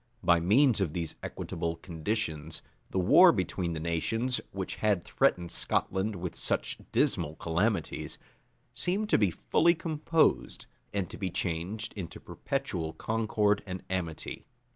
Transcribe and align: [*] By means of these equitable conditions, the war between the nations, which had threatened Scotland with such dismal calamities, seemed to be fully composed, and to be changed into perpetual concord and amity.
[*] 0.17 0.23
By 0.23 0.39
means 0.39 0.81
of 0.81 0.93
these 0.93 1.13
equitable 1.21 1.75
conditions, 1.75 2.63
the 2.89 2.97
war 2.97 3.31
between 3.31 3.73
the 3.73 3.79
nations, 3.79 4.41
which 4.51 4.77
had 4.77 5.03
threatened 5.03 5.51
Scotland 5.51 6.15
with 6.15 6.35
such 6.35 6.79
dismal 6.91 7.35
calamities, 7.35 8.17
seemed 8.73 9.09
to 9.11 9.19
be 9.19 9.29
fully 9.29 9.75
composed, 9.75 10.65
and 10.91 11.07
to 11.11 11.19
be 11.19 11.29
changed 11.29 11.93
into 11.93 12.19
perpetual 12.19 12.93
concord 12.93 13.61
and 13.67 13.83
amity. 13.91 14.47